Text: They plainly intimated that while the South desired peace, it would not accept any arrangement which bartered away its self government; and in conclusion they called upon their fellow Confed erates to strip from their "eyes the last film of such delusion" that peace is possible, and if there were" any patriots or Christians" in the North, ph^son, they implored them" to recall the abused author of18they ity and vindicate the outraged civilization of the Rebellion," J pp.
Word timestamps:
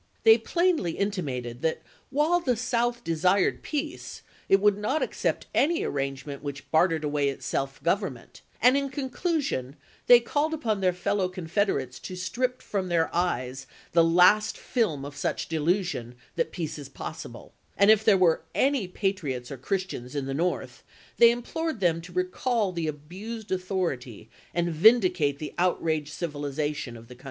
They 0.23 0.39
plainly 0.39 0.93
intimated 0.93 1.61
that 1.61 1.83
while 2.09 2.39
the 2.39 2.55
South 2.55 3.03
desired 3.03 3.61
peace, 3.61 4.23
it 4.49 4.59
would 4.59 4.75
not 4.75 5.03
accept 5.03 5.45
any 5.53 5.83
arrangement 5.83 6.41
which 6.41 6.71
bartered 6.71 7.03
away 7.03 7.29
its 7.29 7.45
self 7.45 7.83
government; 7.83 8.41
and 8.59 8.75
in 8.75 8.89
conclusion 8.89 9.75
they 10.07 10.19
called 10.19 10.55
upon 10.55 10.81
their 10.81 10.91
fellow 10.91 11.29
Confed 11.29 11.67
erates 11.69 12.01
to 12.01 12.15
strip 12.15 12.63
from 12.63 12.87
their 12.89 13.15
"eyes 13.15 13.67
the 13.91 14.03
last 14.03 14.57
film 14.57 15.05
of 15.05 15.15
such 15.15 15.47
delusion" 15.47 16.15
that 16.35 16.51
peace 16.51 16.79
is 16.79 16.89
possible, 16.89 17.53
and 17.77 17.91
if 17.91 18.03
there 18.03 18.17
were" 18.17 18.41
any 18.55 18.87
patriots 18.87 19.51
or 19.51 19.57
Christians" 19.59 20.15
in 20.15 20.25
the 20.25 20.33
North, 20.33 20.81
ph^son, 21.13 21.17
they 21.17 21.29
implored 21.29 21.79
them" 21.79 22.01
to 22.01 22.11
recall 22.11 22.71
the 22.71 22.87
abused 22.87 23.51
author 23.51 23.75
of18they 23.93 23.97
ity 23.97 24.29
and 24.55 24.69
vindicate 24.73 25.37
the 25.37 25.53
outraged 25.59 26.11
civilization 26.11 26.97
of 26.97 27.07
the 27.07 27.13
Rebellion," 27.13 27.19
J 27.19 27.19
pp. 27.19 27.19